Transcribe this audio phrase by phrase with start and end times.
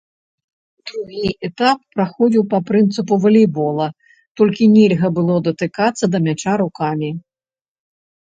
[0.91, 3.87] Другі этап праходзіў па прынцыпу валейбола,
[4.41, 7.09] толькі нельга было датыкацца да мяча рукамі.